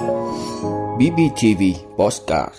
BBTV 0.00 1.62
Postcard 1.96 2.54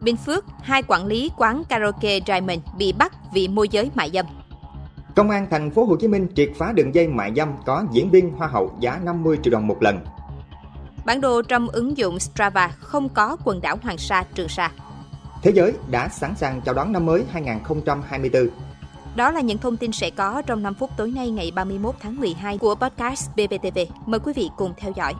Bình 0.00 0.16
Phước, 0.16 0.44
hai 0.62 0.82
quản 0.82 1.06
lý 1.06 1.30
quán 1.36 1.62
karaoke 1.68 2.20
Diamond 2.26 2.60
bị 2.78 2.92
bắt 2.92 3.12
vì 3.32 3.48
môi 3.48 3.68
giới 3.68 3.90
mại 3.94 4.10
dâm. 4.10 4.26
Công 5.16 5.30
an 5.30 5.46
thành 5.50 5.70
phố 5.70 5.84
Hồ 5.84 5.96
Chí 5.96 6.08
Minh 6.08 6.28
triệt 6.36 6.50
phá 6.58 6.72
đường 6.72 6.94
dây 6.94 7.08
mại 7.08 7.32
dâm 7.36 7.48
có 7.66 7.84
diễn 7.92 8.10
viên 8.10 8.32
hoa 8.32 8.48
hậu 8.48 8.72
giá 8.80 9.00
50 9.04 9.38
triệu 9.42 9.52
đồng 9.52 9.66
một 9.66 9.82
lần. 9.82 9.98
Bản 11.04 11.20
đồ 11.20 11.42
trong 11.42 11.68
ứng 11.68 11.96
dụng 11.96 12.18
Strava 12.18 12.68
không 12.68 13.08
có 13.08 13.36
quần 13.44 13.60
đảo 13.60 13.76
Hoàng 13.82 13.98
Sa, 13.98 14.24
Trường 14.34 14.48
Sa. 14.48 14.70
Thế 15.42 15.52
giới 15.54 15.72
đã 15.90 16.08
sẵn 16.08 16.34
sàng 16.36 16.60
chào 16.64 16.74
đón 16.74 16.92
năm 16.92 17.06
mới 17.06 17.24
2024. 17.30 18.48
Đó 19.16 19.30
là 19.30 19.40
những 19.40 19.58
thông 19.58 19.76
tin 19.76 19.92
sẽ 19.92 20.10
có 20.10 20.42
trong 20.42 20.62
5 20.62 20.74
phút 20.74 20.90
tối 20.96 21.10
nay 21.10 21.30
ngày 21.30 21.52
31 21.54 21.94
tháng 22.00 22.16
12 22.16 22.58
của 22.58 22.74
podcast 22.74 23.30
BBTV. 23.36 23.78
Mời 24.06 24.20
quý 24.20 24.32
vị 24.36 24.50
cùng 24.56 24.74
theo 24.76 24.92
dõi. 24.96 25.14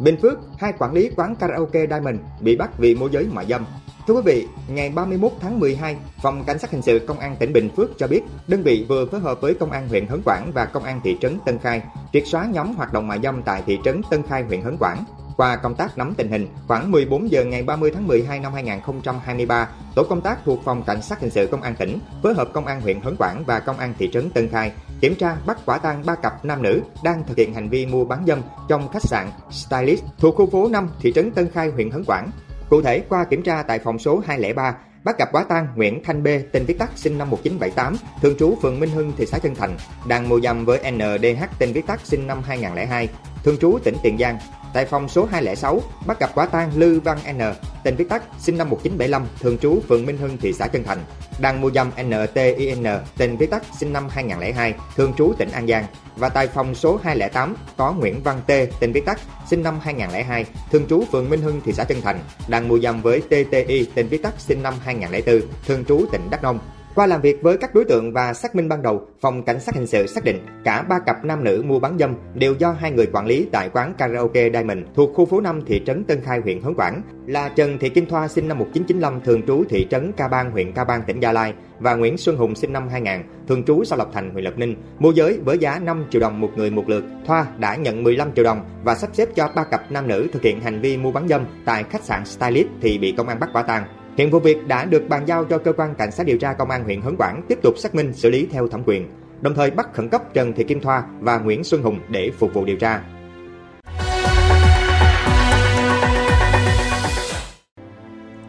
Bình 0.00 0.16
Phước, 0.22 0.38
hai 0.58 0.72
quản 0.78 0.92
lý 0.92 1.10
quán 1.16 1.36
karaoke 1.36 1.86
Diamond 1.86 2.16
bị 2.40 2.56
bắt 2.56 2.78
vì 2.78 2.94
môi 2.94 3.10
giới 3.12 3.26
mại 3.32 3.46
dâm. 3.46 3.64
Thưa 4.06 4.14
quý 4.14 4.20
vị, 4.24 4.46
ngày 4.68 4.90
31 4.90 5.32
tháng 5.40 5.60
12, 5.60 5.96
Phòng 6.22 6.44
Cảnh 6.44 6.58
sát 6.58 6.70
Hình 6.70 6.82
sự 6.82 6.98
Công 6.98 7.18
an 7.18 7.36
tỉnh 7.36 7.52
Bình 7.52 7.70
Phước 7.76 7.98
cho 7.98 8.06
biết 8.06 8.20
đơn 8.48 8.62
vị 8.62 8.86
vừa 8.88 9.06
phối 9.06 9.20
hợp 9.20 9.40
với 9.40 9.54
Công 9.54 9.70
an 9.70 9.88
huyện 9.88 10.06
Hớn 10.06 10.22
Quản 10.24 10.52
và 10.54 10.64
Công 10.64 10.84
an 10.84 11.00
thị 11.04 11.16
trấn 11.20 11.38
Tân 11.44 11.58
Khai 11.58 11.82
triệt 12.12 12.22
xóa 12.26 12.46
nhóm 12.46 12.74
hoạt 12.74 12.92
động 12.92 13.08
mại 13.08 13.20
dâm 13.22 13.42
tại 13.42 13.62
thị 13.66 13.78
trấn 13.84 14.00
Tân 14.10 14.22
Khai 14.22 14.42
huyện 14.42 14.62
Hớn 14.62 14.76
Quản. 14.80 15.04
Qua 15.36 15.56
công 15.56 15.74
tác 15.74 15.98
nắm 15.98 16.14
tình 16.16 16.30
hình, 16.30 16.48
khoảng 16.68 16.90
14 16.90 17.30
giờ 17.30 17.44
ngày 17.44 17.62
30 17.62 17.90
tháng 17.94 18.06
12 18.06 18.40
năm 18.40 18.52
2023, 18.52 19.68
tổ 19.94 20.04
công 20.04 20.20
tác 20.20 20.38
thuộc 20.44 20.64
Phòng 20.64 20.82
Cảnh 20.82 21.02
sát 21.02 21.20
Hình 21.20 21.30
sự 21.30 21.46
Công 21.46 21.62
an 21.62 21.74
tỉnh 21.78 21.98
phối 22.22 22.34
hợp 22.34 22.48
Công 22.52 22.66
an 22.66 22.80
huyện 22.80 23.00
Hớn 23.00 23.16
Quản 23.18 23.44
và 23.44 23.60
Công 23.60 23.78
an 23.78 23.94
thị 23.98 24.10
trấn 24.12 24.30
Tân 24.30 24.48
Khai 24.48 24.72
kiểm 25.02 25.14
tra 25.14 25.36
bắt 25.46 25.58
quả 25.66 25.78
tang 25.78 26.02
ba 26.06 26.14
cặp 26.14 26.44
nam 26.44 26.62
nữ 26.62 26.80
đang 27.04 27.24
thực 27.26 27.36
hiện 27.36 27.54
hành 27.54 27.68
vi 27.68 27.86
mua 27.86 28.04
bán 28.04 28.24
dâm 28.26 28.42
trong 28.68 28.88
khách 28.88 29.02
sạn 29.02 29.30
Stylist 29.50 30.02
thuộc 30.18 30.34
khu 30.36 30.50
phố 30.50 30.68
5 30.68 30.88
thị 31.00 31.12
trấn 31.14 31.30
Tân 31.30 31.50
Khai 31.50 31.68
huyện 31.68 31.90
Hấn 31.90 32.04
Quảng. 32.04 32.30
Cụ 32.70 32.82
thể, 32.82 33.00
qua 33.08 33.24
kiểm 33.24 33.42
tra 33.42 33.62
tại 33.62 33.78
phòng 33.78 33.98
số 33.98 34.22
203, 34.26 34.76
bắt 35.04 35.18
gặp 35.18 35.28
quả 35.32 35.44
tang 35.48 35.66
Nguyễn 35.76 36.04
Thanh 36.04 36.22
B, 36.22 36.28
tên 36.52 36.64
viết 36.64 36.78
tắt 36.78 36.90
sinh 36.94 37.18
năm 37.18 37.30
1978, 37.30 37.96
thường 38.22 38.36
trú 38.38 38.54
phường 38.62 38.80
Minh 38.80 38.90
Hưng, 38.90 39.12
thị 39.16 39.26
xã 39.26 39.38
Chân 39.38 39.54
Thành, 39.54 39.76
đang 40.08 40.28
mua 40.28 40.40
dâm 40.40 40.64
với 40.64 40.92
NDH 40.92 41.44
tên 41.58 41.72
viết 41.72 41.86
tắt 41.86 42.00
sinh 42.04 42.26
năm 42.26 42.42
2002, 42.42 43.08
thường 43.44 43.56
trú 43.58 43.78
tỉnh 43.84 43.94
Tiền 44.02 44.18
Giang. 44.18 44.38
Tại 44.72 44.84
phòng 44.84 45.08
số 45.08 45.24
206, 45.24 45.82
bắt 46.06 46.20
gặp 46.20 46.30
quả 46.34 46.46
tang 46.46 46.70
Lư 46.76 47.00
Văn 47.00 47.18
N, 47.32 47.40
tên 47.84 47.96
viết 47.96 48.08
tắt 48.08 48.22
sinh 48.38 48.58
năm 48.58 48.70
1975, 48.70 49.26
thường 49.40 49.58
trú 49.58 49.80
phường 49.88 50.06
Minh 50.06 50.16
Hưng, 50.16 50.38
thị 50.38 50.52
xã 50.52 50.68
Trân 50.68 50.84
Thành, 50.84 50.98
đang 51.38 51.60
mua 51.60 51.70
dâm 51.70 51.90
NTIN, 52.02 52.84
tên 53.18 53.36
viết 53.36 53.50
tắt 53.50 53.62
sinh 53.80 53.92
năm 53.92 54.08
2002, 54.10 54.74
thường 54.96 55.12
trú 55.18 55.32
tỉnh 55.38 55.50
An 55.50 55.66
Giang. 55.66 55.84
Và 56.16 56.28
tại 56.28 56.46
phòng 56.46 56.74
số 56.74 57.00
208 57.02 57.56
có 57.76 57.92
Nguyễn 57.92 58.22
Văn 58.22 58.40
T, 58.46 58.50
tên 58.80 58.92
viết 58.92 59.04
tắt, 59.06 59.20
sinh 59.50 59.62
năm 59.62 59.78
2002, 59.82 60.46
thường 60.70 60.86
trú 60.88 61.04
phường 61.12 61.30
Minh 61.30 61.42
Hưng, 61.42 61.60
thị 61.64 61.72
xã 61.72 61.84
Trân 61.84 62.00
Thành, 62.00 62.20
đang 62.48 62.68
mua 62.68 62.78
dâm 62.78 63.02
với 63.02 63.20
TTI, 63.20 63.86
tên 63.94 64.08
viết 64.08 64.22
tắt 64.22 64.34
sinh 64.38 64.62
năm 64.62 64.74
2004, 64.84 65.40
thường 65.66 65.84
trú 65.84 66.06
tỉnh 66.12 66.30
Đắk 66.30 66.42
Nông. 66.42 66.58
Qua 66.94 67.06
làm 67.06 67.20
việc 67.20 67.42
với 67.42 67.56
các 67.56 67.74
đối 67.74 67.84
tượng 67.84 68.12
và 68.12 68.34
xác 68.34 68.54
minh 68.54 68.68
ban 68.68 68.82
đầu, 68.82 69.06
phòng 69.20 69.42
cảnh 69.42 69.60
sát 69.60 69.74
hình 69.74 69.86
sự 69.86 70.06
xác 70.06 70.24
định 70.24 70.46
cả 70.64 70.82
ba 70.82 70.98
cặp 70.98 71.24
nam 71.24 71.44
nữ 71.44 71.62
mua 71.66 71.78
bán 71.78 71.98
dâm 71.98 72.14
đều 72.34 72.54
do 72.54 72.72
hai 72.72 72.90
người 72.90 73.06
quản 73.12 73.26
lý 73.26 73.48
tại 73.52 73.68
quán 73.68 73.94
karaoke 73.98 74.50
Diamond 74.50 74.78
thuộc 74.94 75.10
khu 75.14 75.26
phố 75.26 75.40
5 75.40 75.60
thị 75.66 75.82
trấn 75.86 76.04
Tân 76.04 76.20
Khai 76.20 76.40
huyện 76.40 76.60
Hớn 76.60 76.74
Quản 76.76 77.02
là 77.26 77.48
Trần 77.48 77.78
Thị 77.78 77.88
Kim 77.88 78.06
Thoa 78.06 78.28
sinh 78.28 78.48
năm 78.48 78.58
1995 78.58 79.20
thường 79.20 79.42
trú 79.46 79.64
thị 79.68 79.86
trấn 79.90 80.12
Ca 80.12 80.28
Bang 80.28 80.50
huyện 80.50 80.72
Ca 80.72 80.84
Bang 80.84 81.02
tỉnh 81.06 81.20
Gia 81.20 81.32
Lai 81.32 81.54
và 81.78 81.94
Nguyễn 81.94 82.18
Xuân 82.18 82.36
Hùng 82.36 82.54
sinh 82.54 82.72
năm 82.72 82.88
2000 82.88 83.22
thường 83.48 83.64
trú 83.64 83.84
xã 83.84 83.96
Lộc 83.96 84.12
Thành 84.12 84.30
huyện 84.30 84.44
Lộc 84.44 84.58
Ninh 84.58 84.76
mua 84.98 85.10
giới 85.10 85.38
với 85.44 85.58
giá 85.58 85.78
5 85.78 86.04
triệu 86.10 86.20
đồng 86.20 86.40
một 86.40 86.50
người 86.56 86.70
một 86.70 86.88
lượt. 86.88 87.04
Thoa 87.26 87.46
đã 87.58 87.76
nhận 87.76 88.02
15 88.02 88.32
triệu 88.34 88.44
đồng 88.44 88.64
và 88.84 88.94
sắp 88.94 89.10
xếp 89.12 89.28
cho 89.34 89.48
ba 89.54 89.64
cặp 89.64 89.92
nam 89.92 90.08
nữ 90.08 90.28
thực 90.32 90.42
hiện 90.42 90.60
hành 90.60 90.80
vi 90.80 90.96
mua 90.96 91.12
bán 91.12 91.28
dâm 91.28 91.44
tại 91.64 91.84
khách 91.90 92.04
sạn 92.04 92.24
Stylist 92.24 92.68
thì 92.80 92.98
bị 92.98 93.14
công 93.16 93.28
an 93.28 93.40
bắt 93.40 93.50
quả 93.52 93.62
tang. 93.62 93.84
Hiện 94.16 94.30
vụ 94.30 94.38
việc 94.38 94.66
đã 94.66 94.84
được 94.84 95.08
bàn 95.08 95.24
giao 95.26 95.44
cho 95.44 95.58
cơ 95.58 95.72
quan 95.72 95.94
cảnh 95.94 96.10
sát 96.10 96.26
điều 96.26 96.38
tra 96.38 96.52
công 96.52 96.70
an 96.70 96.84
huyện 96.84 97.00
Hớn 97.00 97.16
Quản 97.18 97.42
tiếp 97.48 97.58
tục 97.62 97.78
xác 97.78 97.94
minh 97.94 98.12
xử 98.12 98.30
lý 98.30 98.46
theo 98.52 98.68
thẩm 98.68 98.82
quyền, 98.86 99.08
đồng 99.40 99.54
thời 99.54 99.70
bắt 99.70 99.94
khẩn 99.94 100.08
cấp 100.08 100.34
Trần 100.34 100.52
Thị 100.52 100.64
Kim 100.64 100.80
Thoa 100.80 101.04
và 101.20 101.38
Nguyễn 101.38 101.64
Xuân 101.64 101.82
Hùng 101.82 101.98
để 102.08 102.30
phục 102.38 102.54
vụ 102.54 102.64
điều 102.64 102.76
tra. 102.76 103.02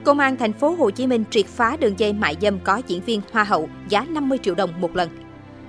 Công 0.03 0.19
an 0.19 0.37
thành 0.37 0.53
phố 0.53 0.69
Hồ 0.69 0.91
Chí 0.91 1.07
Minh 1.07 1.23
triệt 1.29 1.45
phá 1.45 1.77
đường 1.79 1.99
dây 1.99 2.13
mại 2.13 2.35
dâm 2.41 2.59
có 2.59 2.81
diễn 2.87 3.01
viên 3.01 3.21
hoa 3.31 3.43
hậu 3.43 3.69
giá 3.89 4.05
50 4.09 4.37
triệu 4.43 4.55
đồng 4.55 4.81
một 4.81 4.95
lần. 4.95 5.22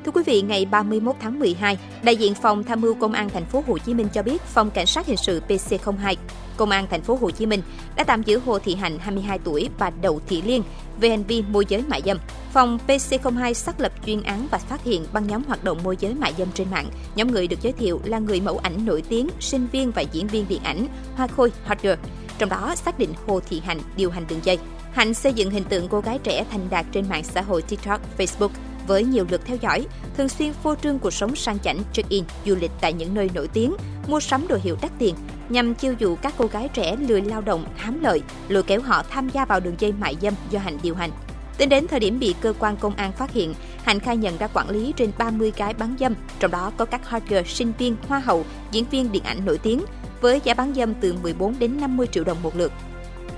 Thưa 0.04 0.12
quý 0.12 0.22
vị, 0.26 0.42
ngày 0.42 0.66
31 0.70 1.16
tháng 1.20 1.38
12, 1.38 1.78
đại 2.02 2.16
diện 2.16 2.34
phòng 2.34 2.64
tham 2.64 2.80
mưu 2.80 2.94
công 2.94 3.12
an 3.12 3.30
thành 3.30 3.44
phố 3.44 3.64
Hồ 3.66 3.78
Chí 3.78 3.94
Minh 3.94 4.08
cho 4.12 4.22
biết 4.22 4.42
phòng 4.42 4.70
cảnh 4.70 4.86
sát 4.86 5.06
hình 5.06 5.16
sự 5.16 5.42
PC02 5.48 6.16
Công 6.56 6.70
an 6.70 6.86
thành 6.90 7.02
phố 7.02 7.18
Hồ 7.20 7.30
Chí 7.30 7.46
Minh 7.46 7.62
đã 7.96 8.04
tạm 8.04 8.22
giữ 8.22 8.38
Hồ 8.38 8.58
Thị 8.58 8.74
Hạnh 8.74 8.98
22 8.98 9.38
tuổi 9.38 9.68
và 9.78 9.90
Đậu 10.02 10.20
Thị 10.26 10.42
Liên 10.42 10.62
về 11.00 11.08
hành 11.08 11.24
vi 11.24 11.42
môi 11.42 11.64
giới 11.68 11.82
mại 11.82 12.02
dâm. 12.06 12.18
Phòng 12.52 12.78
PC02 12.86 13.52
xác 13.52 13.80
lập 13.80 13.92
chuyên 14.06 14.22
án 14.22 14.46
và 14.50 14.58
phát 14.58 14.84
hiện 14.84 15.06
băng 15.12 15.26
nhóm 15.26 15.42
hoạt 15.44 15.64
động 15.64 15.78
môi 15.84 15.96
giới 16.00 16.14
mại 16.14 16.32
dâm 16.38 16.48
trên 16.54 16.70
mạng. 16.70 16.90
Nhóm 17.16 17.30
người 17.30 17.46
được 17.46 17.62
giới 17.62 17.72
thiệu 17.72 18.00
là 18.04 18.18
người 18.18 18.40
mẫu 18.40 18.58
ảnh 18.58 18.86
nổi 18.86 19.02
tiếng, 19.08 19.28
sinh 19.40 19.66
viên 19.72 19.90
và 19.90 20.02
diễn 20.02 20.26
viên 20.26 20.48
điện 20.48 20.60
ảnh 20.64 20.86
Hoa 21.16 21.26
Khôi 21.26 21.52
Hot 21.64 21.82
Girl. 21.82 21.98
Trong 22.38 22.48
đó 22.48 22.74
xác 22.74 22.98
định 22.98 23.10
Hồ 23.26 23.40
Thị 23.40 23.62
Hạnh 23.64 23.80
điều 23.96 24.10
hành 24.10 24.24
đường 24.28 24.40
dây. 24.42 24.58
Hạnh 24.92 25.14
xây 25.14 25.32
dựng 25.32 25.50
hình 25.50 25.64
tượng 25.64 25.88
cô 25.88 26.00
gái 26.00 26.18
trẻ 26.22 26.44
thành 26.50 26.66
đạt 26.70 26.86
trên 26.92 27.08
mạng 27.08 27.24
xã 27.24 27.42
hội 27.42 27.62
TikTok, 27.62 28.00
Facebook 28.18 28.73
với 28.86 29.04
nhiều 29.04 29.26
lượt 29.30 29.40
theo 29.44 29.56
dõi, 29.60 29.86
thường 30.16 30.28
xuyên 30.28 30.52
phô 30.52 30.74
trương 30.74 30.98
cuộc 30.98 31.10
sống 31.10 31.36
sang 31.36 31.58
chảnh, 31.58 31.78
check-in, 31.92 32.24
du 32.46 32.54
lịch 32.54 32.70
tại 32.80 32.92
những 32.92 33.14
nơi 33.14 33.30
nổi 33.34 33.48
tiếng, 33.52 33.74
mua 34.08 34.20
sắm 34.20 34.48
đồ 34.48 34.58
hiệu 34.62 34.76
đắt 34.82 34.90
tiền, 34.98 35.14
nhằm 35.48 35.74
chiêu 35.74 35.94
dụ 35.98 36.16
các 36.16 36.34
cô 36.38 36.46
gái 36.46 36.68
trẻ 36.74 36.96
lười 36.96 37.22
lao 37.22 37.40
động, 37.40 37.64
hám 37.76 38.00
lợi, 38.02 38.22
lôi 38.48 38.62
kéo 38.62 38.80
họ 38.80 39.02
tham 39.10 39.28
gia 39.28 39.44
vào 39.44 39.60
đường 39.60 39.74
dây 39.78 39.92
mại 39.92 40.16
dâm 40.22 40.34
do 40.50 40.58
Hạnh 40.58 40.78
điều 40.82 40.94
hành. 40.94 41.10
Tính 41.58 41.68
đến 41.68 41.86
thời 41.88 42.00
điểm 42.00 42.18
bị 42.18 42.34
cơ 42.40 42.52
quan 42.58 42.76
công 42.76 42.94
an 42.94 43.12
phát 43.12 43.32
hiện, 43.32 43.54
Hạnh 43.82 44.00
khai 44.00 44.16
nhận 44.16 44.38
đã 44.38 44.48
quản 44.54 44.70
lý 44.70 44.92
trên 44.96 45.10
30 45.18 45.50
cái 45.50 45.74
bán 45.74 45.96
dâm, 46.00 46.14
trong 46.38 46.50
đó 46.50 46.72
có 46.76 46.84
các 46.84 47.08
hot 47.08 47.22
girl, 47.28 47.46
sinh 47.46 47.72
viên, 47.78 47.96
hoa 48.08 48.18
hậu, 48.18 48.44
diễn 48.70 48.84
viên 48.90 49.12
điện 49.12 49.22
ảnh 49.22 49.44
nổi 49.44 49.58
tiếng, 49.58 49.84
với 50.20 50.40
giá 50.44 50.54
bán 50.54 50.74
dâm 50.74 50.94
từ 50.94 51.14
14 51.22 51.58
đến 51.58 51.80
50 51.80 52.06
triệu 52.12 52.24
đồng 52.24 52.42
một 52.42 52.56
lượt. 52.56 52.72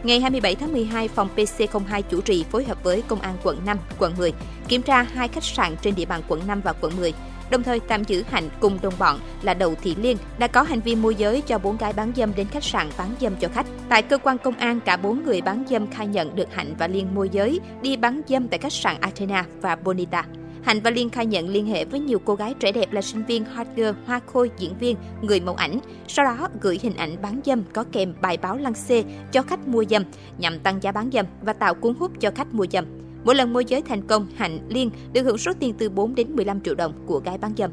Ngày 0.07 0.21
27 0.21 0.55
tháng 0.55 0.73
12, 0.73 1.09
phòng 1.09 1.29
PC02 1.37 2.03
chủ 2.03 2.21
trì 2.21 2.45
phối 2.51 2.65
hợp 2.65 2.85
với 2.85 3.03
Công 3.09 3.21
an 3.21 3.37
quận 3.43 3.59
5, 3.67 3.79
quận 3.99 4.15
10 4.19 4.33
kiểm 4.69 4.83
tra 4.83 5.03
hai 5.03 5.29
khách 5.29 5.45
sạn 5.45 5.77
trên 5.83 5.95
địa 5.95 6.05
bàn 6.05 6.23
quận 6.29 6.41
5 6.47 6.61
và 6.65 6.73
quận 6.81 6.93
10, 6.97 7.13
đồng 7.51 7.63
thời 7.63 7.81
tạm 7.81 8.05
giữ 8.05 8.25
Hạnh 8.31 8.49
cùng 8.61 8.79
đồng 8.83 8.95
bọn 8.99 9.19
là 9.43 9.55
Đậu 9.55 9.75
Thị 9.75 9.95
Liên 10.03 10.17
đã 10.39 10.47
có 10.47 10.63
hành 10.63 10.81
vi 10.81 10.95
môi 10.95 11.15
giới 11.15 11.41
cho 11.41 11.59
bốn 11.59 11.77
gái 11.77 11.93
bán 11.93 12.13
dâm 12.17 12.33
đến 12.37 12.47
khách 12.47 12.65
sạn 12.65 12.89
bán 12.99 13.09
dâm 13.21 13.37
cho 13.37 13.49
khách. 13.49 13.67
Tại 13.89 14.03
cơ 14.03 14.19
quan 14.19 14.39
công 14.39 14.55
an, 14.55 14.81
cả 14.81 14.97
bốn 14.97 15.25
người 15.25 15.41
bán 15.41 15.65
dâm 15.71 15.91
khai 15.91 16.07
nhận 16.07 16.37
được 16.37 16.55
Hạnh 16.55 16.75
và 16.79 16.89
Liên 16.89 17.15
môi 17.15 17.29
giới 17.29 17.61
đi 17.83 17.97
bán 17.97 18.21
dâm 18.29 18.49
tại 18.49 18.59
khách 18.59 18.73
sạn 18.73 18.97
Athena 19.01 19.45
và 19.61 19.77
Bonita. 19.77 20.25
Hạnh 20.67 20.81
và 20.85 20.91
Liên 20.91 21.11
khai 21.11 21.27
nhận 21.27 21.49
liên 21.49 21.67
hệ 21.67 21.85
với 21.85 22.01
nhiều 22.01 22.19
cô 22.25 22.35
gái 22.35 22.55
trẻ 22.61 22.73
đẹp 22.73 22.93
là 22.93 23.03
sinh 23.03 23.25
viên 23.25 23.45
hot 23.45 23.67
girl, 23.77 23.91
hoa 24.07 24.21
khôi, 24.27 24.51
diễn 24.59 24.79
viên, 24.79 24.97
người 25.23 25.41
mẫu 25.41 25.55
ảnh. 25.55 25.79
Sau 26.09 26.25
đó 26.25 26.49
gửi 26.61 26.79
hình 26.83 26.97
ảnh 26.97 27.17
bán 27.23 27.41
dâm 27.45 27.63
có 27.73 27.85
kèm 27.93 28.15
bài 28.21 28.39
báo 28.43 28.57
lăng 28.57 28.75
xê 28.75 29.05
cho 29.33 29.43
khách 29.43 29.69
mua 29.69 29.85
dâm 29.85 30.03
nhằm 30.39 30.59
tăng 30.59 30.83
giá 30.83 30.93
bán 30.93 31.11
dâm 31.13 31.27
và 31.43 31.53
tạo 31.53 31.75
cuốn 31.75 31.95
hút 31.95 32.11
cho 32.21 32.31
khách 32.35 32.55
mua 32.55 32.67
dâm. 32.73 32.85
Mỗi 33.25 33.35
lần 33.35 33.53
môi 33.53 33.65
giới 33.65 33.83
thành 33.83 34.07
công, 34.07 34.27
Hạnh, 34.37 34.59
Liên 34.69 34.91
được 35.13 35.23
hưởng 35.23 35.39
số 35.39 35.53
tiền 35.61 35.75
từ 35.79 35.89
4 35.89 36.15
đến 36.15 36.37
15 36.37 36.61
triệu 36.61 36.75
đồng 36.75 36.93
của 37.07 37.19
gái 37.19 37.39
bán 37.39 37.53
dâm. 37.57 37.71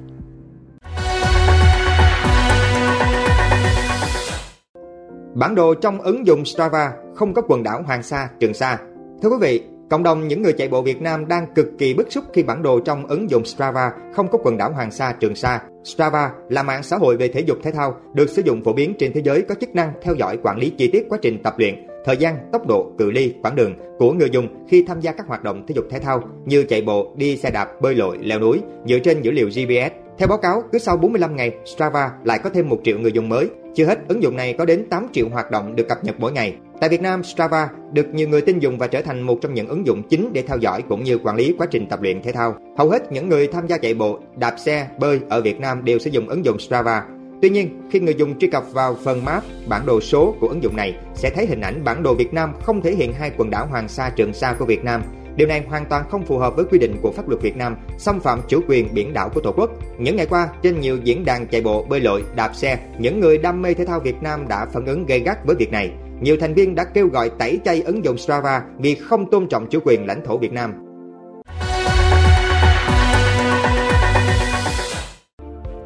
Bản 5.36 5.56
đồ 5.56 5.74
trong 5.74 6.02
ứng 6.02 6.28
dụng 6.28 6.46
Strava 6.46 6.92
không 7.16 7.34
có 7.34 7.42
quần 7.48 7.64
đảo 7.64 7.84
Hoàng 7.86 8.04
Sa, 8.04 8.30
Trường 8.40 8.54
Sa. 8.54 8.78
Thưa 9.22 9.30
quý 9.30 9.38
vị, 9.42 9.73
cộng 9.90 10.04
đồng 10.04 10.28
những 10.28 10.42
người 10.42 10.54
chạy 10.54 10.68
bộ 10.68 10.82
Việt 10.82 11.02
Nam 11.02 11.28
đang 11.28 11.54
cực 11.56 11.68
kỳ 11.78 11.94
bức 11.94 12.12
xúc 12.12 12.24
khi 12.34 12.44
bản 12.44 12.64
đồ 12.64 12.80
trong 12.80 13.08
ứng 13.08 13.30
dụng 13.30 13.46
Strava 13.46 13.92
không 14.14 14.28
có 14.32 14.38
quần 14.44 14.58
đảo 14.58 14.72
Hoàng 14.72 14.92
Sa, 14.92 15.16
Trường 15.20 15.36
Sa. 15.36 15.62
Strava 15.84 16.32
là 16.50 16.64
mạng 16.64 16.84
xã 16.84 16.98
hội 16.98 17.18
về 17.18 17.28
thể 17.28 17.40
dục 17.40 17.58
thể 17.64 17.72
thao 17.72 17.98
được 18.14 18.30
sử 18.30 18.42
dụng 18.46 18.64
phổ 18.64 18.74
biến 18.74 18.94
trên 19.00 19.14
thế 19.14 19.22
giới 19.22 19.42
có 19.42 19.56
chức 19.56 19.76
năng 19.76 19.94
theo 20.02 20.16
dõi 20.16 20.38
quản 20.44 20.58
lý 20.58 20.70
chi 20.70 20.88
tiết 20.88 21.06
quá 21.10 21.18
trình 21.22 21.44
tập 21.44 21.54
luyện, 21.58 21.88
thời 22.06 22.18
gian, 22.18 22.38
tốc 22.52 22.68
độ, 22.68 22.92
cự 22.98 23.12
ly, 23.12 23.34
quãng 23.44 23.56
đường 23.56 23.76
của 24.00 24.14
người 24.14 24.30
dùng 24.32 24.48
khi 24.70 24.86
tham 24.88 25.00
gia 25.00 25.12
các 25.12 25.28
hoạt 25.28 25.44
động 25.44 25.66
thể 25.68 25.74
dục 25.76 25.86
thể 25.90 26.00
thao 26.00 26.24
như 26.46 26.64
chạy 26.64 26.82
bộ, 26.82 27.14
đi 27.16 27.38
xe 27.38 27.52
đạp, 27.52 27.82
bơi 27.82 27.96
lội, 27.96 28.18
leo 28.22 28.40
núi 28.40 28.62
dựa 28.86 29.00
trên 29.00 29.22
dữ 29.22 29.32
liệu 29.32 29.48
GPS. 29.48 29.94
Theo 30.18 30.28
báo 30.28 30.38
cáo, 30.38 30.64
cứ 30.72 30.80
sau 30.80 30.98
45 30.98 31.36
ngày, 31.36 31.52
Strava 31.66 32.12
lại 32.24 32.40
có 32.44 32.50
thêm 32.50 32.70
1 32.70 32.78
triệu 32.84 33.00
người 33.00 33.12
dùng 33.12 33.30
mới. 33.30 33.50
Chưa 33.76 33.86
hết, 33.86 34.00
ứng 34.08 34.24
dụng 34.24 34.36
này 34.36 34.54
có 34.58 34.66
đến 34.66 34.90
8 34.90 35.08
triệu 35.14 35.30
hoạt 35.30 35.52
động 35.52 35.76
được 35.76 35.90
cập 35.90 36.04
nhật 36.04 36.16
mỗi 36.20 36.32
ngày. 36.32 36.56
Tại 36.84 36.90
Việt 36.90 37.02
Nam, 37.02 37.24
Strava 37.24 37.70
được 37.92 38.14
nhiều 38.14 38.30
người 38.30 38.42
tin 38.42 38.60
dùng 38.60 38.78
và 38.78 38.88
trở 38.88 39.02
thành 39.02 39.22
một 39.22 39.38
trong 39.42 39.54
những 39.54 39.68
ứng 39.68 39.88
dụng 39.88 40.04
chính 40.10 40.34
để 40.34 40.44
theo 40.48 40.58
dõi 40.58 40.84
cũng 40.90 41.04
như 41.04 41.20
quản 41.24 41.36
lý 41.36 41.56
quá 41.58 41.68
trình 41.72 41.88
tập 41.90 42.02
luyện 42.02 42.22
thể 42.22 42.32
thao. 42.32 42.56
Hầu 42.78 42.90
hết 42.90 43.12
những 43.12 43.30
người 43.30 43.48
tham 43.48 43.68
gia 43.68 43.78
chạy 43.78 43.94
bộ, 43.94 44.20
đạp 44.36 44.56
xe, 44.58 44.88
bơi 45.00 45.20
ở 45.30 45.42
Việt 45.42 45.60
Nam 45.60 45.86
đều 45.86 46.00
sử 46.00 46.10
dụng 46.10 46.30
ứng 46.30 46.46
dụng 46.46 46.60
Strava. 46.60 47.06
Tuy 47.42 47.50
nhiên, 47.50 47.82
khi 47.92 48.00
người 48.00 48.16
dùng 48.18 48.40
truy 48.40 48.48
cập 48.48 48.64
vào 48.72 48.98
phần 49.04 49.26
map, 49.26 49.44
bản 49.68 49.86
đồ 49.86 50.02
số 50.02 50.36
của 50.40 50.48
ứng 50.48 50.64
dụng 50.64 50.76
này 50.76 50.96
sẽ 51.16 51.30
thấy 51.30 51.46
hình 51.46 51.62
ảnh 51.62 51.84
bản 51.84 52.04
đồ 52.04 52.14
Việt 52.14 52.34
Nam 52.34 52.54
không 52.62 52.82
thể 52.82 52.96
hiện 52.96 53.14
hai 53.14 53.32
quần 53.38 53.50
đảo 53.50 53.68
Hoàng 53.68 53.88
Sa 53.88 54.12
Trường 54.16 54.34
Sa 54.34 54.56
của 54.60 54.66
Việt 54.66 54.84
Nam 54.84 55.02
Điều 55.36 55.48
này 55.48 55.64
hoàn 55.68 55.86
toàn 55.86 56.06
không 56.10 56.26
phù 56.26 56.38
hợp 56.38 56.56
với 56.56 56.66
quy 56.66 56.80
định 56.80 56.96
của 57.02 57.12
pháp 57.12 57.30
luật 57.30 57.42
Việt 57.42 57.58
Nam, 57.58 57.76
xâm 57.98 58.20
phạm 58.20 58.42
chủ 58.48 58.62
quyền 58.68 58.94
biển 58.94 59.14
đảo 59.14 59.30
của 59.30 59.42
Tổ 59.42 59.52
quốc. 59.52 59.72
Những 59.98 60.16
ngày 60.16 60.26
qua, 60.26 60.50
trên 60.62 60.80
nhiều 60.80 60.98
diễn 61.04 61.26
đàn 61.26 61.48
chạy 61.48 61.62
bộ, 61.62 61.84
bơi 61.90 62.00
lội, 62.00 62.24
đạp 62.36 62.56
xe, 62.56 62.78
những 63.00 63.20
người 63.20 63.38
đam 63.38 63.62
mê 63.62 63.74
thể 63.74 63.86
thao 63.86 64.00
Việt 64.00 64.24
Nam 64.24 64.48
đã 64.48 64.66
phản 64.66 64.86
ứng 64.86 65.06
gay 65.06 65.20
gắt 65.20 65.46
với 65.46 65.56
việc 65.56 65.72
này. 65.72 65.92
Nhiều 66.24 66.38
thành 66.40 66.54
viên 66.54 66.76
đã 66.76 66.84
kêu 66.84 67.08
gọi 67.08 67.32
tẩy 67.40 67.60
chay 67.66 67.82
ứng 67.82 68.06
dụng 68.06 68.18
Strava 68.18 68.62
vì 68.80 68.96
không 68.96 69.30
tôn 69.32 69.48
trọng 69.48 69.68
chủ 69.70 69.80
quyền 69.86 70.06
lãnh 70.08 70.22
thổ 70.26 70.38
Việt 70.38 70.52
Nam. 70.52 70.74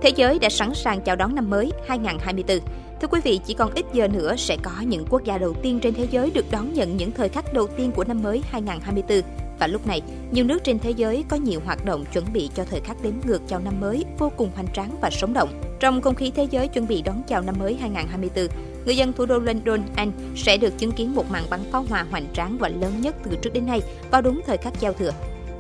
Thế 0.02 0.10
giới 0.16 0.40
đã 0.40 0.50
sẵn 0.50 0.74
sàng 0.74 1.02
chào 1.02 1.16
đón 1.16 1.36
năm 1.36 1.50
mới 1.50 1.72
2024. 1.88 2.60
Thưa 3.02 3.08
quý 3.08 3.20
vị, 3.24 3.40
chỉ 3.46 3.54
còn 3.54 3.74
ít 3.74 3.86
giờ 3.94 4.08
nữa 4.08 4.36
sẽ 4.38 4.58
có 4.64 4.72
những 4.88 5.06
quốc 5.10 5.24
gia 5.24 5.38
đầu 5.38 5.54
tiên 5.54 5.80
trên 5.80 5.94
thế 5.94 6.08
giới 6.12 6.32
được 6.32 6.46
đón 6.52 6.74
nhận 6.74 6.98
những 6.98 7.12
thời 7.12 7.30
khắc 7.30 7.54
đầu 7.54 7.68
tiên 7.68 7.92
của 7.96 8.04
năm 8.04 8.24
mới 8.24 8.42
2024. 8.52 9.47
Và 9.60 9.68
lúc 9.68 9.88
này, 9.88 10.02
nhiều 10.32 10.46
nước 10.46 10.64
trên 10.64 10.80
thế 10.80 10.92
giới 10.92 11.26
có 11.30 11.38
nhiều 11.38 11.60
hoạt 11.66 11.86
động 11.86 12.06
chuẩn 12.14 12.26
bị 12.34 12.50
cho 12.56 12.64
thời 12.64 12.80
khắc 12.80 13.02
đếm 13.02 13.14
ngược 13.26 13.42
chào 13.48 13.60
năm 13.60 13.74
mới 13.80 14.06
vô 14.18 14.32
cùng 14.38 14.50
hoành 14.56 14.68
tráng 14.74 14.98
và 15.02 15.10
sống 15.10 15.34
động. 15.34 15.50
Trong 15.80 16.02
không 16.02 16.16
khí 16.16 16.32
thế 16.36 16.48
giới 16.52 16.68
chuẩn 16.68 16.88
bị 16.88 17.02
đón 17.02 17.22
chào 17.28 17.42
năm 17.42 17.56
mới 17.60 17.76
2024, 17.76 18.48
người 18.86 18.98
dân 18.98 19.14
thủ 19.14 19.26
đô 19.26 19.40
London, 19.40 19.82
Anh 19.96 20.12
sẽ 20.36 20.58
được 20.58 20.78
chứng 20.78 20.92
kiến 20.92 21.16
một 21.16 21.32
màn 21.32 21.44
bắn 21.50 21.60
pháo 21.72 21.86
hoa 21.90 22.06
hoành 22.12 22.26
tráng 22.34 22.58
và 22.58 22.70
lớn 22.70 23.02
nhất 23.02 23.16
từ 23.24 23.38
trước 23.42 23.54
đến 23.54 23.66
nay 23.66 23.82
vào 24.12 24.22
đúng 24.22 24.42
thời 24.46 24.58
khắc 24.58 24.80
giao 24.80 24.94
thừa. 24.94 25.12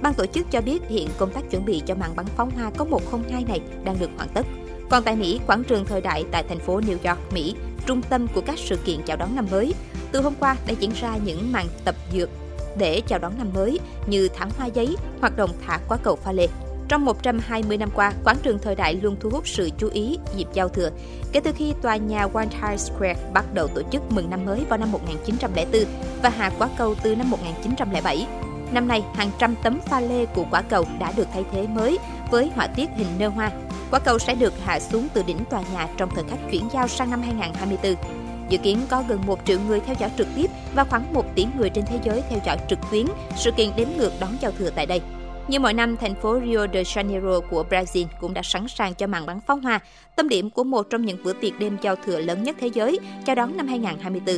Ban 0.01 0.13
tổ 0.13 0.25
chức 0.25 0.51
cho 0.51 0.61
biết 0.61 0.81
hiện 0.89 1.09
công 1.17 1.31
tác 1.31 1.51
chuẩn 1.51 1.65
bị 1.65 1.81
cho 1.85 1.95
màn 1.95 2.15
bắn 2.15 2.25
pháo 2.25 2.49
hoa 2.55 2.71
có 2.77 2.85
102 2.85 3.43
này 3.43 3.61
đang 3.83 3.99
được 3.99 4.09
hoàn 4.17 4.29
tất. 4.29 4.45
Còn 4.89 5.03
tại 5.03 5.15
Mỹ, 5.15 5.39
quảng 5.47 5.63
trường 5.63 5.85
thời 5.85 6.01
đại 6.01 6.25
tại 6.31 6.43
thành 6.49 6.59
phố 6.59 6.79
New 6.79 7.09
York, 7.09 7.33
Mỹ, 7.33 7.55
trung 7.85 8.01
tâm 8.01 8.27
của 8.27 8.41
các 8.41 8.59
sự 8.59 8.75
kiện 8.75 9.01
chào 9.05 9.17
đón 9.17 9.35
năm 9.35 9.47
mới. 9.51 9.73
Từ 10.11 10.21
hôm 10.21 10.33
qua 10.39 10.55
đã 10.67 10.73
diễn 10.79 10.91
ra 11.01 11.17
những 11.25 11.51
màn 11.51 11.67
tập 11.85 11.95
dược 12.13 12.29
để 12.77 13.01
chào 13.07 13.19
đón 13.19 13.37
năm 13.37 13.49
mới 13.53 13.79
như 14.07 14.27
thảm 14.27 14.49
hoa 14.57 14.65
giấy, 14.65 14.95
hoạt 15.21 15.37
động 15.37 15.49
thả 15.67 15.79
quả 15.87 15.97
cầu 16.03 16.15
pha 16.15 16.31
lê. 16.31 16.47
Trong 16.87 17.05
120 17.05 17.77
năm 17.77 17.89
qua, 17.95 18.13
quảng 18.23 18.37
trường 18.43 18.59
thời 18.59 18.75
đại 18.75 18.93
luôn 19.01 19.15
thu 19.19 19.29
hút 19.29 19.47
sự 19.47 19.69
chú 19.77 19.89
ý 19.93 20.19
dịp 20.35 20.47
giao 20.53 20.69
thừa. 20.69 20.89
Kể 21.31 21.39
từ 21.39 21.51
khi 21.55 21.73
tòa 21.81 21.95
nhà 21.95 22.27
One 22.33 22.47
Times 22.61 22.91
Square 22.91 23.29
bắt 23.33 23.53
đầu 23.53 23.67
tổ 23.67 23.81
chức 23.91 24.11
mừng 24.11 24.29
năm 24.29 24.45
mới 24.45 24.65
vào 24.69 24.79
năm 24.79 24.91
1904 24.91 25.83
và 26.23 26.29
hạ 26.29 26.51
quả 26.59 26.69
cầu 26.77 26.95
từ 27.03 27.15
năm 27.15 27.29
1907, 27.29 28.27
Năm 28.71 28.87
nay, 28.87 29.03
hàng 29.13 29.31
trăm 29.39 29.55
tấm 29.63 29.79
pha 29.85 29.99
lê 29.99 30.25
của 30.25 30.45
quả 30.51 30.61
cầu 30.61 30.85
đã 30.99 31.11
được 31.17 31.27
thay 31.33 31.45
thế 31.51 31.67
mới 31.67 31.97
với 32.31 32.51
họa 32.55 32.67
tiết 32.67 32.89
hình 32.95 33.07
nơ 33.19 33.27
hoa. 33.27 33.51
Quả 33.91 33.99
cầu 33.99 34.19
sẽ 34.19 34.35
được 34.35 34.53
hạ 34.65 34.79
xuống 34.79 35.07
từ 35.13 35.23
đỉnh 35.23 35.45
tòa 35.49 35.63
nhà 35.73 35.87
trong 35.97 36.09
thời 36.15 36.23
khắc 36.23 36.39
chuyển 36.51 36.67
giao 36.73 36.87
sang 36.87 37.11
năm 37.11 37.21
2024. 37.21 38.26
Dự 38.49 38.57
kiến 38.57 38.79
có 38.89 39.03
gần 39.07 39.19
1 39.25 39.39
triệu 39.45 39.59
người 39.67 39.79
theo 39.79 39.95
dõi 39.99 40.11
trực 40.17 40.27
tiếp 40.35 40.47
và 40.75 40.83
khoảng 40.83 41.13
1 41.13 41.25
tỷ 41.35 41.45
người 41.57 41.69
trên 41.69 41.85
thế 41.85 41.99
giới 42.03 42.23
theo 42.29 42.39
dõi 42.45 42.57
trực 42.69 42.79
tuyến 42.91 43.05
sự 43.35 43.51
kiện 43.51 43.69
đếm 43.77 43.87
ngược 43.97 44.11
đón 44.19 44.31
giao 44.41 44.51
thừa 44.51 44.69
tại 44.69 44.85
đây. 44.85 45.01
Như 45.47 45.59
mọi 45.59 45.73
năm, 45.73 45.97
thành 45.97 46.15
phố 46.15 46.39
Rio 46.45 46.67
de 46.73 46.83
Janeiro 46.83 47.41
của 47.41 47.65
Brazil 47.69 48.05
cũng 48.21 48.33
đã 48.33 48.41
sẵn 48.43 48.67
sàng 48.67 48.93
cho 48.93 49.07
màn 49.07 49.25
bắn 49.25 49.39
pháo 49.39 49.57
hoa, 49.57 49.79
tâm 50.15 50.29
điểm 50.29 50.49
của 50.49 50.63
một 50.63 50.89
trong 50.89 51.05
những 51.05 51.23
bữa 51.23 51.33
tiệc 51.33 51.59
đêm 51.59 51.77
giao 51.81 51.95
thừa 51.95 52.19
lớn 52.19 52.43
nhất 52.43 52.55
thế 52.59 52.67
giới, 52.67 52.99
chào 53.25 53.35
đón 53.35 53.57
năm 53.57 53.67
2024. 53.67 54.37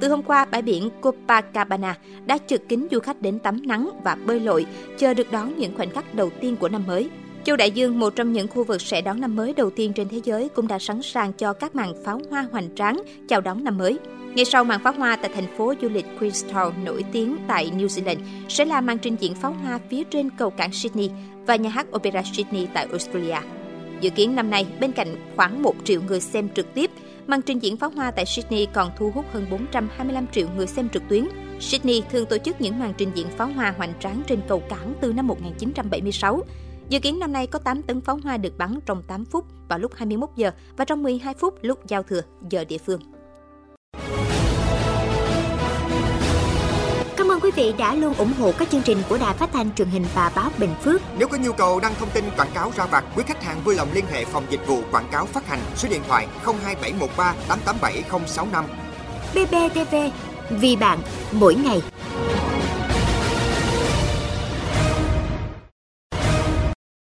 Từ 0.00 0.08
hôm 0.08 0.22
qua, 0.22 0.44
bãi 0.44 0.62
biển 0.62 0.90
Copacabana 1.00 1.96
đã 2.26 2.38
trực 2.46 2.68
kín 2.68 2.86
du 2.90 3.00
khách 3.00 3.20
đến 3.20 3.38
tắm 3.38 3.62
nắng 3.66 3.90
và 4.04 4.16
bơi 4.26 4.40
lội, 4.40 4.66
chờ 4.98 5.14
được 5.14 5.32
đón 5.32 5.58
những 5.58 5.76
khoảnh 5.76 5.90
khắc 5.90 6.14
đầu 6.14 6.30
tiên 6.40 6.56
của 6.56 6.68
năm 6.68 6.84
mới. 6.86 7.10
Châu 7.44 7.56
Đại 7.56 7.70
Dương, 7.70 7.98
một 7.98 8.16
trong 8.16 8.32
những 8.32 8.48
khu 8.48 8.64
vực 8.64 8.80
sẽ 8.80 9.00
đón 9.00 9.20
năm 9.20 9.36
mới 9.36 9.52
đầu 9.52 9.70
tiên 9.70 9.92
trên 9.92 10.08
thế 10.08 10.20
giới, 10.24 10.48
cũng 10.48 10.68
đã 10.68 10.78
sẵn 10.78 11.02
sàng 11.02 11.32
cho 11.32 11.52
các 11.52 11.76
màn 11.76 12.04
pháo 12.04 12.20
hoa 12.30 12.48
hoành 12.52 12.74
tráng 12.74 13.02
chào 13.28 13.40
đón 13.40 13.64
năm 13.64 13.78
mới. 13.78 13.98
Ngay 14.34 14.44
sau 14.44 14.64
màn 14.64 14.80
pháo 14.84 14.92
hoa 14.92 15.16
tại 15.16 15.30
thành 15.34 15.56
phố 15.56 15.74
du 15.82 15.88
lịch 15.88 16.06
Queenstown 16.20 16.84
nổi 16.84 17.04
tiếng 17.12 17.36
tại 17.48 17.72
New 17.76 17.86
Zealand 17.86 18.18
sẽ 18.48 18.64
là 18.64 18.80
màn 18.80 18.98
trình 18.98 19.16
diễn 19.20 19.34
pháo 19.34 19.52
hoa 19.52 19.78
phía 19.90 20.04
trên 20.04 20.30
cầu 20.30 20.50
cảng 20.50 20.72
Sydney 20.72 21.10
và 21.46 21.56
nhà 21.56 21.70
hát 21.70 21.86
Opera 21.96 22.22
Sydney 22.32 22.66
tại 22.74 22.86
Australia. 22.90 23.38
Dự 24.00 24.10
kiến 24.10 24.34
năm 24.34 24.50
nay, 24.50 24.66
bên 24.80 24.92
cạnh 24.92 25.16
khoảng 25.36 25.62
1 25.62 25.74
triệu 25.84 26.00
người 26.02 26.20
xem 26.20 26.48
trực 26.54 26.74
tiếp, 26.74 26.90
màn 27.26 27.42
trình 27.42 27.58
diễn 27.58 27.76
pháo 27.76 27.90
hoa 27.90 28.10
tại 28.10 28.26
Sydney 28.26 28.66
còn 28.72 28.90
thu 28.98 29.10
hút 29.14 29.24
hơn 29.32 29.46
425 29.50 30.26
triệu 30.32 30.48
người 30.56 30.66
xem 30.66 30.88
trực 30.88 31.02
tuyến. 31.08 31.24
Sydney 31.60 32.02
thường 32.10 32.26
tổ 32.26 32.38
chức 32.38 32.60
những 32.60 32.78
màn 32.78 32.92
trình 32.96 33.10
diễn 33.14 33.26
pháo 33.28 33.48
hoa 33.48 33.74
hoành 33.76 33.92
tráng 34.00 34.22
trên 34.26 34.40
cầu 34.48 34.62
cảng 34.68 34.94
từ 35.00 35.12
năm 35.12 35.26
1976. 35.26 36.42
Dự 36.88 37.00
kiến 37.00 37.18
năm 37.18 37.32
nay 37.32 37.46
có 37.46 37.58
8 37.58 37.82
tấn 37.82 38.00
pháo 38.00 38.18
hoa 38.24 38.36
được 38.36 38.58
bắn 38.58 38.78
trong 38.86 39.02
8 39.02 39.24
phút 39.24 39.44
vào 39.68 39.78
lúc 39.78 39.92
21 39.94 40.28
giờ 40.36 40.50
và 40.76 40.84
trong 40.84 41.02
12 41.02 41.34
phút 41.34 41.54
lúc 41.62 41.86
giao 41.86 42.02
thừa 42.02 42.20
giờ 42.50 42.64
địa 42.64 42.78
phương. 42.78 43.00
Cảm 47.16 47.28
ơn 47.28 47.40
quý 47.40 47.50
vị 47.56 47.74
đã 47.78 47.94
luôn 47.94 48.14
ủng 48.14 48.32
hộ 48.38 48.52
các 48.58 48.70
chương 48.70 48.82
trình 48.82 48.98
của 49.08 49.18
Đài 49.18 49.34
Phát 49.34 49.50
thanh 49.52 49.74
truyền 49.74 49.88
hình 49.88 50.04
và 50.14 50.32
báo 50.36 50.50
Bình 50.58 50.74
Phước. 50.82 51.00
Nếu 51.18 51.28
có 51.28 51.36
nhu 51.36 51.52
cầu 51.52 51.80
đăng 51.80 51.94
thông 51.94 52.10
tin 52.14 52.24
quảng 52.36 52.50
cáo 52.54 52.72
ra 52.76 52.86
vặt, 52.86 53.04
quý 53.16 53.22
khách 53.26 53.42
hàng 53.42 53.60
vui 53.64 53.74
lòng 53.74 53.88
liên 53.94 54.04
hệ 54.12 54.24
phòng 54.24 54.44
dịch 54.50 54.66
vụ 54.66 54.82
quảng 54.90 55.08
cáo 55.12 55.26
phát 55.26 55.46
hành 55.46 55.60
số 55.76 55.88
điện 55.88 56.02
thoại 56.08 56.26
02713 56.44 57.34
887065. 57.48 58.64
BBTV, 59.34 59.94
vì 60.50 60.76
bạn, 60.76 60.98
mỗi 61.32 61.54
ngày. 61.54 61.82